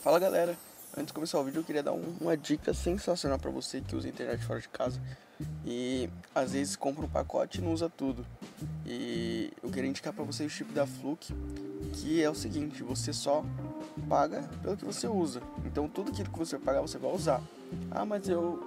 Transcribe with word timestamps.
Fala 0.00 0.18
galera, 0.18 0.56
antes 0.96 1.08
de 1.08 1.12
começar 1.12 1.38
o 1.38 1.44
vídeo 1.44 1.60
eu 1.60 1.64
queria 1.64 1.82
dar 1.82 1.92
um, 1.92 2.16
uma 2.22 2.34
dica 2.34 2.72
sensacional 2.72 3.38
para 3.38 3.50
você 3.50 3.82
que 3.82 3.94
usa 3.94 4.08
internet 4.08 4.42
fora 4.42 4.58
de 4.58 4.68
casa 4.70 4.98
e 5.62 6.08
às 6.34 6.52
vezes 6.52 6.74
compra 6.74 7.04
um 7.04 7.08
pacote 7.08 7.58
e 7.58 7.60
não 7.60 7.70
usa 7.70 7.90
tudo. 7.90 8.24
E 8.86 9.52
eu 9.62 9.68
queria 9.68 9.90
indicar 9.90 10.14
para 10.14 10.24
você 10.24 10.42
o 10.42 10.48
chip 10.48 10.72
da 10.72 10.86
Fluke, 10.86 11.34
que 11.92 12.22
é 12.22 12.30
o 12.30 12.34
seguinte, 12.34 12.82
você 12.82 13.12
só 13.12 13.44
paga 14.08 14.48
pelo 14.62 14.74
que 14.74 14.86
você 14.86 15.06
usa. 15.06 15.42
Então 15.66 15.86
tudo 15.86 16.10
aquilo 16.10 16.30
que 16.30 16.38
você 16.38 16.58
pagar 16.58 16.80
você 16.80 16.96
vai 16.96 17.12
usar. 17.12 17.42
Ah, 17.90 18.06
mas 18.06 18.26
eu 18.26 18.58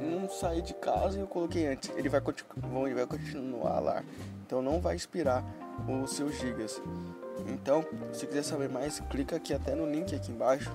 não 0.00 0.26
saí 0.30 0.62
de 0.62 0.72
casa 0.72 1.18
e 1.18 1.20
eu 1.20 1.26
coloquei 1.26 1.66
antes. 1.66 1.90
Ele 1.90 2.08
vai, 2.08 2.22
ele 2.86 2.94
vai 2.94 3.06
continuar 3.06 3.78
lá. 3.80 4.02
Então 4.46 4.62
não 4.62 4.80
vai 4.80 4.94
expirar 4.94 5.44
os 5.88 6.12
seus 6.12 6.38
gigas. 6.38 6.80
Então, 7.48 7.84
se 8.12 8.26
quiser 8.28 8.44
saber 8.44 8.68
mais, 8.68 9.00
clica 9.10 9.34
aqui 9.34 9.52
até 9.52 9.74
no 9.74 9.90
link 9.90 10.14
aqui 10.14 10.30
embaixo. 10.30 10.70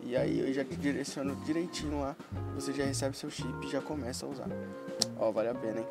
E 0.00 0.16
aí 0.16 0.40
eu 0.40 0.52
já 0.54 0.64
te 0.64 0.74
direciono 0.76 1.36
direitinho 1.44 2.00
lá. 2.00 2.16
Você 2.54 2.72
já 2.72 2.84
recebe 2.84 3.14
seu 3.14 3.28
chip 3.28 3.66
e 3.66 3.68
já 3.68 3.82
começa 3.82 4.24
a 4.24 4.28
usar. 4.30 4.48
Ó, 5.18 5.30
vale 5.30 5.50
a 5.50 5.54
pena, 5.54 5.80
hein? 5.80 5.86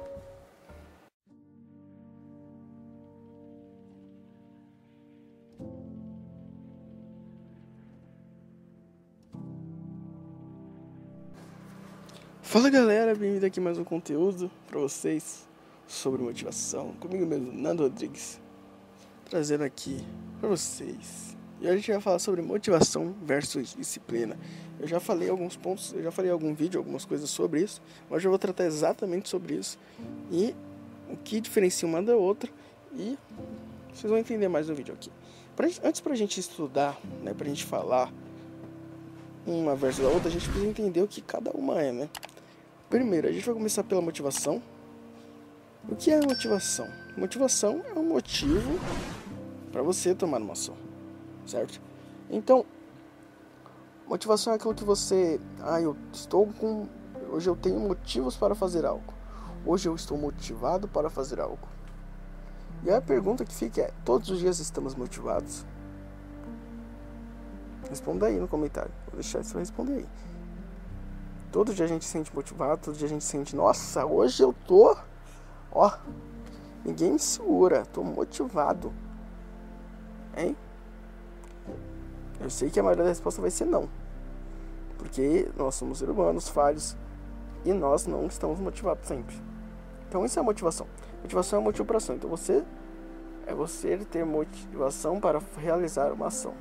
Fala 12.42 12.70
galera, 12.70 13.14
bem-vindo 13.14 13.46
aqui 13.46 13.60
mais 13.60 13.78
um 13.78 13.84
conteúdo 13.84 14.50
para 14.68 14.80
vocês 14.80 15.46
sobre 15.88 16.22
motivação. 16.22 16.94
Comigo 16.94 17.26
mesmo, 17.26 17.52
Nando 17.52 17.84
Rodrigues 17.84 18.40
trazendo 19.30 19.64
aqui 19.64 20.06
para 20.40 20.50
vocês. 20.50 21.36
E 21.62 21.68
a 21.68 21.76
gente 21.76 21.92
vai 21.92 22.02
falar 22.02 22.20
sobre 22.20 22.42
motivação 22.42 23.16
versus 23.24 23.76
disciplina. 23.78 24.38
Eu 24.80 24.88
já 24.88 25.00
falei 25.00 25.30
alguns 25.30 25.56
pontos, 25.56 25.94
eu 25.94 26.04
já 26.04 26.12
falei 26.12 26.30
algum 26.30 26.54
vídeo, 26.54 26.78
algumas 26.80 27.06
coisas 27.06 27.30
sobre 27.30 27.62
isso. 27.62 27.82
Hoje 28.10 28.28
eu 28.28 28.32
vou 28.32 28.38
tratar 28.38 28.66
exatamente 28.66 29.30
sobre 29.30 29.56
isso 29.56 29.80
e 30.32 30.54
o 31.10 31.16
que 31.18 31.40
diferencia 31.40 31.88
uma 31.88 32.02
da 32.02 32.16
outra 32.16 32.52
e 32.94 33.18
vocês 33.94 34.10
vão 34.10 34.20
entender 34.20 34.48
mais 34.48 34.68
no 34.68 34.76
vídeo 34.76 34.94
aqui. 34.94 35.10
Pra, 35.56 35.68
antes 35.84 36.02
pra 36.02 36.14
gente 36.16 36.40
estudar, 36.40 37.00
né, 37.24 37.34
pra 37.34 37.48
gente 37.48 37.64
falar 37.64 38.12
uma 39.48 39.76
versus 39.76 40.04
a 40.04 40.10
outra, 40.10 40.28
a 40.28 40.32
gente 40.32 40.46
precisa 40.46 40.68
entender 40.68 41.02
o 41.02 41.08
que 41.08 41.22
cada 41.22 41.52
uma 41.52 41.82
é, 41.82 41.92
né? 41.92 42.10
Primeiro, 42.90 43.28
a 43.28 43.32
gente 43.32 43.46
vai 43.46 43.56
começar 43.56 43.84
pela 43.84 44.02
motivação. 44.02 44.62
O 45.88 45.96
que 45.96 46.10
é 46.10 46.20
motivação? 46.20 46.88
Motivação 47.16 47.84
é 47.96 48.00
um 48.00 48.04
motivo 48.04 48.80
para 49.72 49.84
você 49.84 50.16
tomar 50.16 50.42
uma 50.42 50.54
ação, 50.54 50.76
certo? 51.46 51.80
Então, 52.28 52.66
motivação 54.08 54.54
é 54.54 54.56
aquilo 54.56 54.74
que 54.74 54.84
você, 54.84 55.40
ah, 55.62 55.80
eu 55.80 55.96
estou 56.12 56.48
com, 56.54 56.88
hoje 57.30 57.48
eu 57.48 57.56
tenho 57.56 57.80
motivos 57.80 58.36
para 58.36 58.56
fazer 58.56 58.84
algo. 58.84 59.14
Hoje 59.64 59.88
eu 59.88 59.94
estou 59.94 60.18
motivado 60.18 60.88
para 60.88 61.10
fazer 61.10 61.40
algo. 61.40 61.68
E 62.84 62.90
a 62.90 63.00
pergunta 63.00 63.46
que 63.46 63.54
fica 63.54 63.82
é: 63.82 63.92
todos 64.04 64.30
os 64.30 64.40
dias 64.40 64.60
estamos 64.60 64.96
motivados? 64.96 65.66
Responda 67.90 68.26
aí 68.26 68.40
no 68.40 68.48
comentário. 68.48 68.92
Vou 69.06 69.16
deixar 69.16 69.44
você 69.44 69.58
responder 69.60 69.94
aí. 69.94 70.10
Todo 71.52 71.74
dia 71.74 71.86
a 71.86 71.88
gente 71.88 72.06
se 72.06 72.12
sente 72.12 72.36
motivado, 72.36 72.82
todo 72.82 72.98
dia 72.98 73.06
a 73.06 73.10
gente 73.10 73.24
se 73.24 73.30
sente, 73.30 73.56
nossa, 73.56 74.06
hoje 74.06 74.44
eu 74.44 74.54
tô, 74.68 74.98
ó, 75.76 75.92
ninguém 76.84 77.12
me 77.12 77.20
segura, 77.20 77.86
tô 77.86 78.04
motivado. 78.04 78.92
Hein? 80.36 80.56
Eu 82.40 82.50
sei 82.50 82.70
que 82.70 82.80
a 82.80 82.84
maioria 82.84 83.04
da 83.04 83.10
resposta 83.10 83.42
vai 83.42 83.52
ser 83.52 83.66
não. 83.66 83.90
Porque 84.98 85.50
nós 85.58 85.76
somos 85.76 86.02
humanos 86.02 86.50
falhos 86.50 86.96
e 87.64 87.74
nós 87.74 88.08
não 88.08 88.26
estamos 88.28 88.60
motivados 88.60 89.08
sempre. 89.08 89.36
Então 90.08 90.26
isso 90.26 90.40
é 90.40 90.42
motivação. 90.42 90.88
Motivação 91.22 91.60
é 91.60 91.64
motivo 91.64 91.98
ação. 91.98 92.16
Então 92.16 92.30
você 92.30 92.64
é 93.48 93.54
você 93.54 93.98
ter 93.98 94.26
motivação 94.26 95.20
para 95.20 95.42
realizar 95.58 96.12
uma 96.12 96.28
ação. 96.28 96.54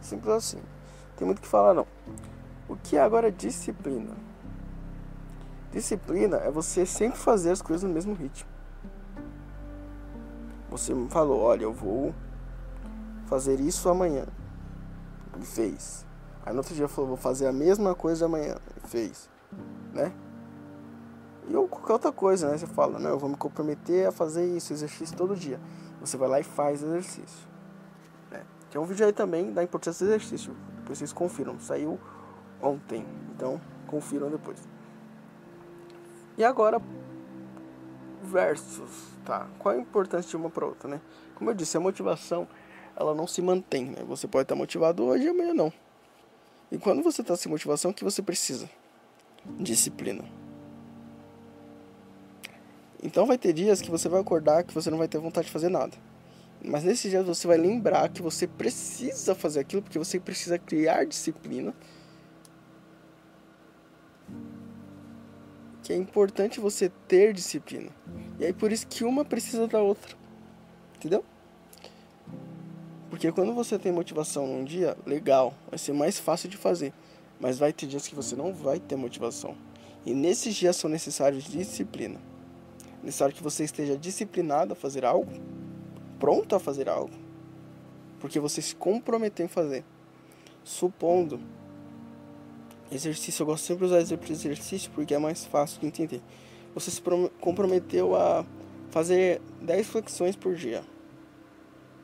Simples 0.00 0.32
assim. 0.32 0.58
Tem 1.16 1.26
muito 1.26 1.40
que 1.40 1.48
falar 1.48 1.74
não. 1.74 1.86
O 2.68 2.76
que 2.76 2.96
é 2.96 3.00
agora 3.00 3.30
disciplina? 3.30 4.14
Disciplina 5.72 6.36
é 6.38 6.50
você 6.50 6.84
sempre 6.84 7.18
fazer 7.18 7.50
as 7.50 7.62
coisas 7.62 7.82
no 7.82 7.94
mesmo 7.94 8.14
ritmo. 8.14 8.51
Você 10.72 10.94
me 10.94 11.06
falou, 11.10 11.38
olha, 11.42 11.64
eu 11.64 11.72
vou 11.72 12.14
fazer 13.26 13.60
isso 13.60 13.90
amanhã. 13.90 14.24
E 15.38 15.44
fez. 15.44 16.06
Aí 16.46 16.52
no 16.52 16.60
outro 16.60 16.74
dia 16.74 16.88
falou, 16.88 17.08
vou 17.08 17.16
fazer 17.18 17.46
a 17.46 17.52
mesma 17.52 17.94
coisa 17.94 18.24
amanhã. 18.24 18.56
E 18.82 18.88
fez. 18.88 19.28
Né? 19.92 20.10
E 21.46 21.54
ou 21.54 21.68
qualquer 21.68 21.92
outra 21.92 22.10
coisa, 22.10 22.48
né? 22.48 22.56
Você 22.56 22.66
fala, 22.66 22.98
não, 22.98 23.10
eu 23.10 23.18
vou 23.18 23.28
me 23.28 23.36
comprometer 23.36 24.08
a 24.08 24.12
fazer 24.12 24.46
isso, 24.56 24.72
exercício 24.72 25.14
todo 25.14 25.36
dia. 25.36 25.60
Você 26.00 26.16
vai 26.16 26.26
lá 26.26 26.40
e 26.40 26.42
faz 26.42 26.82
exercício. 26.82 27.46
Né? 28.30 28.42
Tem 28.70 28.80
um 28.80 28.84
vídeo 28.86 29.04
aí 29.04 29.12
também 29.12 29.52
da 29.52 29.62
importância 29.62 30.06
do 30.06 30.10
exercício. 30.10 30.56
Depois 30.78 30.96
vocês 30.96 31.12
confiram. 31.12 31.60
Saiu 31.60 32.00
ontem. 32.62 33.04
Então, 33.36 33.60
confiram 33.86 34.30
depois. 34.30 34.58
E 36.38 36.42
agora, 36.42 36.80
versus, 38.22 38.90
tá? 39.24 39.48
Qual 39.58 39.74
a 39.74 39.78
importância 39.78 40.30
de 40.30 40.36
uma 40.36 40.48
para 40.48 40.66
outra, 40.66 40.88
né? 40.88 41.00
Como 41.34 41.50
eu 41.50 41.54
disse, 41.54 41.76
a 41.76 41.80
motivação 41.80 42.46
ela 42.96 43.14
não 43.14 43.26
se 43.26 43.42
mantém. 43.42 43.86
Né? 43.86 44.04
Você 44.06 44.26
pode 44.26 44.44
estar 44.44 44.54
motivado 44.54 45.04
hoje 45.04 45.24
e 45.24 45.28
amanhã 45.28 45.54
não. 45.54 45.72
E 46.70 46.78
quando 46.78 47.02
você 47.02 47.20
está 47.20 47.36
sem 47.36 47.50
motivação, 47.50 47.90
o 47.90 47.94
que 47.94 48.04
você 48.04 48.22
precisa? 48.22 48.68
Disciplina. 49.58 50.24
Então 53.02 53.26
vai 53.26 53.36
ter 53.36 53.52
dias 53.52 53.82
que 53.82 53.90
você 53.90 54.08
vai 54.08 54.20
acordar 54.20 54.62
que 54.62 54.72
você 54.72 54.90
não 54.90 54.98
vai 54.98 55.08
ter 55.08 55.18
vontade 55.18 55.48
de 55.48 55.52
fazer 55.52 55.68
nada. 55.68 55.96
Mas 56.64 56.84
nesses 56.84 57.10
dias 57.10 57.26
você 57.26 57.46
vai 57.46 57.56
lembrar 57.56 58.08
que 58.08 58.22
você 58.22 58.46
precisa 58.46 59.34
fazer 59.34 59.60
aquilo 59.60 59.82
porque 59.82 59.98
você 59.98 60.20
precisa 60.20 60.58
criar 60.58 61.04
disciplina. 61.04 61.74
Que 65.82 65.92
é 65.92 65.96
importante 65.96 66.60
você 66.60 66.90
ter 67.08 67.32
disciplina. 67.32 67.90
E 68.38 68.44
aí 68.44 68.52
por 68.52 68.70
isso 68.72 68.86
que 68.86 69.04
uma 69.04 69.24
precisa 69.24 69.66
da 69.66 69.80
outra. 69.80 70.16
Entendeu? 70.96 71.24
Porque 73.10 73.30
quando 73.32 73.52
você 73.52 73.78
tem 73.78 73.92
motivação 73.92 74.46
num 74.46 74.64
dia, 74.64 74.96
legal, 75.04 75.52
vai 75.68 75.78
ser 75.78 75.92
mais 75.92 76.18
fácil 76.18 76.48
de 76.48 76.56
fazer. 76.56 76.92
Mas 77.38 77.58
vai 77.58 77.72
ter 77.72 77.86
dias 77.86 78.06
que 78.06 78.14
você 78.14 78.36
não 78.36 78.54
vai 78.54 78.78
ter 78.78 78.96
motivação. 78.96 79.56
E 80.06 80.14
nesses 80.14 80.54
dias 80.54 80.76
são 80.76 80.88
necessários 80.88 81.44
disciplina. 81.44 82.20
Necessário 83.02 83.34
que 83.34 83.42
você 83.42 83.64
esteja 83.64 83.96
disciplinado 83.96 84.72
a 84.72 84.76
fazer 84.76 85.04
algo, 85.04 85.32
pronto 86.18 86.54
a 86.54 86.60
fazer 86.60 86.88
algo. 86.88 87.14
Porque 88.20 88.38
você 88.38 88.62
se 88.62 88.76
comprometeu 88.76 89.44
em 89.44 89.48
fazer. 89.48 89.84
Supondo 90.62 91.40
exercício, 92.94 93.42
eu 93.42 93.46
gosto 93.46 93.64
sempre 93.64 93.86
de 93.86 93.94
usar 93.94 94.00
exercício 94.00 94.90
porque 94.94 95.14
é 95.14 95.18
mais 95.18 95.44
fácil 95.44 95.80
de 95.80 95.86
entender. 95.86 96.20
Você 96.74 96.90
se 96.90 97.02
comprometeu 97.40 98.16
a 98.16 98.44
fazer 98.90 99.40
10 99.60 99.86
flexões 99.86 100.36
por 100.36 100.54
dia. 100.54 100.82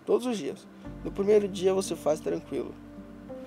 Todos 0.04 0.26
os 0.26 0.38
dias. 0.38 0.66
No 1.04 1.12
primeiro 1.12 1.47
dia 1.47 1.72
você 1.75 1.94
faz 1.94 2.21
tranquilo. 2.21 2.75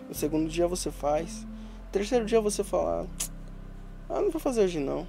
No 0.07 0.13
segundo 0.13 0.49
dia 0.49 0.67
você 0.67 0.91
faz. 0.91 1.43
No 1.43 1.91
terceiro 1.91 2.25
dia 2.25 2.39
você 2.39 2.63
fala: 2.63 3.07
Ah, 4.09 4.21
não 4.21 4.29
vou 4.29 4.39
fazer 4.39 4.61
hoje 4.61 4.79
não. 4.79 5.07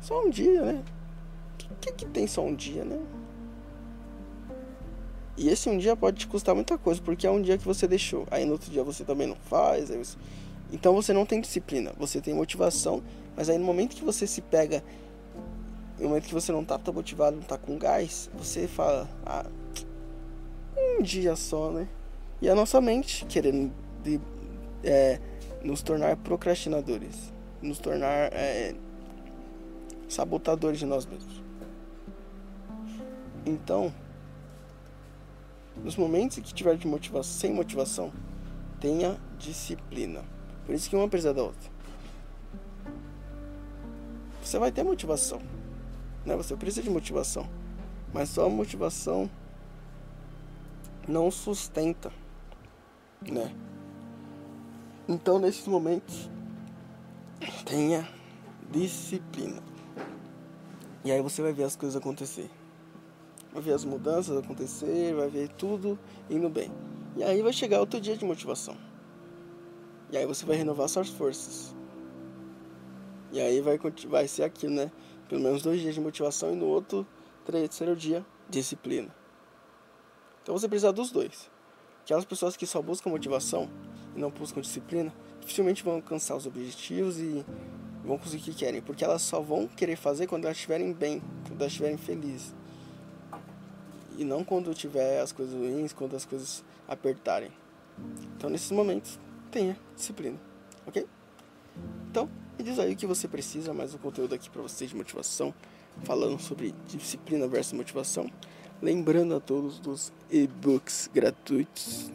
Só 0.00 0.22
um 0.24 0.30
dia, 0.30 0.62
né? 0.62 0.82
O 1.54 1.56
que, 1.56 1.68
que, 1.80 1.92
que 1.92 2.06
tem 2.06 2.26
só 2.26 2.42
um 2.42 2.54
dia, 2.54 2.84
né? 2.84 3.00
E 5.36 5.48
esse 5.48 5.70
um 5.70 5.78
dia 5.78 5.96
pode 5.96 6.18
te 6.18 6.26
custar 6.26 6.54
muita 6.54 6.76
coisa, 6.76 7.00
porque 7.00 7.26
é 7.26 7.30
um 7.30 7.40
dia 7.40 7.56
que 7.56 7.64
você 7.64 7.86
deixou. 7.88 8.26
Aí 8.30 8.44
no 8.44 8.52
outro 8.52 8.70
dia 8.70 8.84
você 8.84 9.04
também 9.04 9.26
não 9.26 9.36
faz. 9.36 9.88
Você... 9.88 10.18
Então 10.72 10.94
você 10.94 11.12
não 11.12 11.26
tem 11.26 11.40
disciplina, 11.40 11.92
você 11.98 12.20
tem 12.20 12.34
motivação, 12.34 13.02
mas 13.36 13.48
aí 13.48 13.58
no 13.58 13.64
momento 13.64 13.96
que 13.96 14.04
você 14.04 14.26
se 14.26 14.40
pega, 14.40 14.82
no 15.98 16.08
momento 16.08 16.26
que 16.26 16.34
você 16.34 16.52
não 16.52 16.64
tá 16.64 16.78
tão 16.78 16.94
motivado, 16.94 17.36
não 17.36 17.42
tá 17.42 17.58
com 17.58 17.76
gás, 17.76 18.30
você 18.34 18.68
fala: 18.68 19.08
Ah 19.26 19.46
um 21.00 21.02
dia 21.02 21.36
só, 21.36 21.70
né? 21.70 21.88
E 22.40 22.48
a 22.48 22.54
nossa 22.54 22.80
mente 22.80 23.24
querendo 23.26 23.72
de, 24.02 24.20
é, 24.82 25.20
nos 25.62 25.82
tornar 25.82 26.16
procrastinadores, 26.16 27.32
nos 27.62 27.78
tornar 27.78 28.32
é, 28.32 28.74
sabotadores 30.08 30.78
de 30.78 30.86
nós 30.86 31.06
mesmos. 31.06 31.42
Então, 33.44 33.92
nos 35.82 35.96
momentos 35.96 36.38
que 36.38 36.54
tiver 36.54 36.76
de 36.76 36.86
motivação, 36.86 37.32
sem 37.32 37.52
motivação, 37.52 38.12
tenha 38.80 39.18
disciplina. 39.38 40.22
Por 40.66 40.74
isso 40.74 40.88
que 40.88 40.96
uma 40.96 41.08
precisa 41.08 41.34
da 41.34 41.42
outra. 41.42 41.70
Você 44.42 44.58
vai 44.58 44.72
ter 44.72 44.82
motivação, 44.82 45.40
né? 46.24 46.36
Você 46.36 46.56
precisa 46.56 46.82
de 46.82 46.90
motivação, 46.90 47.48
mas 48.12 48.30
só 48.30 48.46
a 48.46 48.50
motivação 48.50 49.30
não 51.06 51.30
sustenta, 51.30 52.12
né? 53.20 53.54
Então, 55.08 55.38
nesses 55.38 55.66
momentos, 55.66 56.30
tenha 57.64 58.08
disciplina. 58.70 59.62
E 61.04 61.10
aí 61.10 61.20
você 61.22 61.42
vai 61.42 61.52
ver 61.52 61.64
as 61.64 61.76
coisas 61.76 61.96
acontecer. 61.96 62.50
Vai 63.52 63.62
ver 63.62 63.72
as 63.72 63.84
mudanças 63.84 64.36
acontecer, 64.36 65.14
vai 65.14 65.28
ver 65.28 65.48
tudo 65.50 65.98
indo 66.28 66.48
bem. 66.48 66.70
E 67.16 67.22
aí 67.22 67.42
vai 67.42 67.52
chegar 67.52 67.80
outro 67.80 68.00
dia 68.00 68.16
de 68.16 68.24
motivação. 68.24 68.76
E 70.10 70.16
aí 70.16 70.26
você 70.26 70.44
vai 70.44 70.56
renovar 70.56 70.88
suas 70.88 71.08
forças. 71.08 71.74
E 73.32 73.40
aí 73.40 73.60
vai, 73.60 73.78
vai 74.08 74.26
ser 74.26 74.42
aquilo, 74.42 74.74
né? 74.74 74.90
Pelo 75.28 75.40
menos 75.40 75.62
dois 75.62 75.80
dias 75.80 75.94
de 75.94 76.00
motivação 76.00 76.52
e 76.52 76.56
no 76.56 76.66
outro, 76.66 77.06
terceiro 77.44 77.94
dia, 77.94 78.24
disciplina. 78.48 79.14
Então 80.42 80.58
você 80.58 80.68
precisa 80.68 80.92
dos 80.92 81.10
dois. 81.12 81.48
Aquelas 82.02 82.24
pessoas 82.24 82.56
que 82.56 82.66
só 82.66 82.82
buscam 82.82 83.10
motivação 83.10 83.70
e 84.16 84.18
não 84.18 84.30
buscam 84.30 84.60
disciplina, 84.60 85.14
dificilmente 85.40 85.84
vão 85.84 85.94
alcançar 85.94 86.34
os 86.34 86.46
objetivos 86.46 87.18
e 87.20 87.44
vão 88.04 88.18
conseguir 88.18 88.42
o 88.42 88.44
que 88.46 88.54
querem, 88.54 88.82
porque 88.82 89.04
elas 89.04 89.22
só 89.22 89.40
vão 89.40 89.68
querer 89.68 89.94
fazer 89.94 90.26
quando 90.26 90.44
elas 90.44 90.56
estiverem 90.56 90.92
bem, 90.92 91.22
quando 91.46 91.60
elas 91.60 91.72
estiverem 91.72 91.96
felizes. 91.96 92.52
E 94.18 94.24
não 94.24 94.42
quando 94.42 94.74
tiver 94.74 95.20
as 95.20 95.30
coisas 95.30 95.54
ruins, 95.54 95.92
quando 95.92 96.16
as 96.16 96.24
coisas 96.24 96.64
apertarem. 96.88 97.52
Então, 98.36 98.50
nesses 98.50 98.72
momentos, 98.72 99.18
tenha 99.50 99.76
disciplina, 99.96 100.38
ok? 100.86 101.06
Então, 102.08 102.28
me 102.56 102.64
diz 102.64 102.78
aí 102.78 102.92
o 102.92 102.96
que 102.96 103.06
você 103.06 103.26
precisa, 103.26 103.74
mais 103.74 103.94
um 103.94 103.98
conteúdo 103.98 104.34
aqui 104.34 104.48
para 104.48 104.62
vocês 104.62 104.90
de 104.90 104.96
motivação, 104.96 105.52
falando 106.04 106.40
sobre 106.40 106.74
disciplina 106.86 107.46
versus 107.48 107.72
motivação. 107.72 108.30
Lembrando 108.80 109.34
a 109.34 109.40
todos 109.40 109.78
dos 109.78 110.12
e-books 110.30 111.10
gratuitos. 111.12 112.10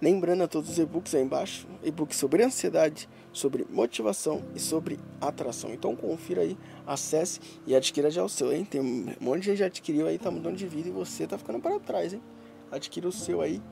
Lembrando 0.00 0.42
a 0.42 0.48
todos 0.48 0.70
os 0.70 0.78
e-books 0.78 1.14
aí 1.14 1.22
embaixo, 1.22 1.66
e-books 1.82 2.18
sobre 2.18 2.42
ansiedade, 2.42 3.08
sobre 3.32 3.64
motivação 3.70 4.42
e 4.54 4.60
sobre 4.60 4.98
atração. 5.20 5.72
Então 5.72 5.94
confira 5.96 6.42
aí, 6.42 6.58
acesse 6.86 7.40
e 7.66 7.74
adquira 7.74 8.10
já 8.10 8.22
o 8.22 8.28
seu, 8.28 8.52
hein? 8.52 8.64
Tem 8.64 8.80
um 8.80 9.14
monte 9.20 9.40
de 9.40 9.46
gente 9.46 9.58
já 9.58 9.66
adquiriu 9.66 10.06
aí, 10.06 10.18
tá 10.18 10.30
mudando 10.30 10.56
de 10.56 10.66
vida 10.66 10.88
e 10.88 10.92
você 10.92 11.26
tá 11.26 11.38
ficando 11.38 11.60
para 11.60 11.78
trás, 11.78 12.12
hein? 12.12 12.22
Adquira 12.70 13.06
o 13.06 13.12
seu 13.12 13.40
aí 13.40 13.62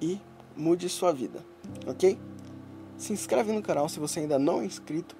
e 0.00 0.20
mude 0.56 0.88
sua 0.88 1.12
vida, 1.12 1.44
ok? 1.86 2.18
Se 2.96 3.12
inscreve 3.12 3.52
no 3.52 3.62
canal 3.62 3.88
se 3.88 3.98
você 3.98 4.20
ainda 4.20 4.38
não 4.38 4.60
é 4.60 4.64
inscrito. 4.64 5.16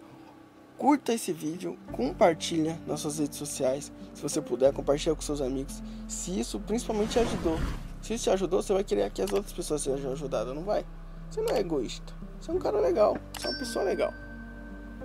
Curta 0.77 1.13
esse 1.13 1.33
vídeo, 1.33 1.79
compartilha 1.93 2.79
nas 2.87 3.01
suas 3.01 3.19
redes 3.19 3.39
sociais. 3.39 3.93
Se 4.15 4.23
você 4.23 4.41
puder, 4.41 4.73
compartilha 4.73 5.15
com 5.15 5.21
seus 5.21 5.41
amigos. 5.41 5.83
Se 6.09 6.39
isso 6.39 6.59
principalmente 6.61 7.13
te 7.13 7.19
ajudou. 7.19 7.57
Se 8.01 8.15
isso 8.15 8.25
te 8.25 8.31
ajudou, 8.31 8.63
você 8.63 8.73
vai 8.73 8.85
querer 8.85 9.11
que 9.11 9.21
as 9.21 9.33
outras 9.33 9.53
pessoas 9.53 9.83
sejam 9.83 10.13
ajudadas, 10.13 10.55
não 10.55 10.63
vai? 10.63 10.85
Você 11.31 11.43
não 11.43 11.55
é 11.55 11.61
egoísta. 11.61 12.13
Você 12.41 12.51
é 12.51 12.55
um 12.55 12.59
cara 12.59 12.81
legal. 12.81 13.17
Você 13.33 13.47
é 13.47 13.51
uma 13.51 13.59
pessoa 13.59 13.85
legal. 13.85 14.13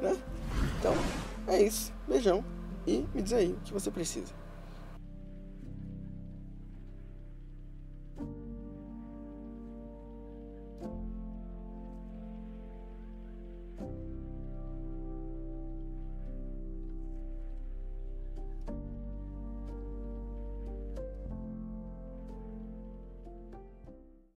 Né? 0.02 0.18
Então, 0.80 0.94
é 1.48 1.62
isso. 1.62 1.94
Beijão. 2.08 2.44
E 2.88 3.06
me 3.14 3.22
diz 3.22 3.34
aí 3.34 3.52
o 3.52 3.58
que 3.58 3.74
você 3.74 3.92
precisa. 3.92 4.34